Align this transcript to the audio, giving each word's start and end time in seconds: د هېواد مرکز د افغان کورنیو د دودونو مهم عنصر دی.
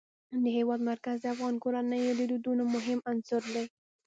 د 0.43 0.45
هېواد 0.57 0.81
مرکز 0.89 1.17
د 1.21 1.25
افغان 1.33 1.55
کورنیو 1.63 2.17
د 2.19 2.21
دودونو 2.31 2.63
مهم 2.75 2.99
عنصر 3.09 3.41
دی. 3.53 3.65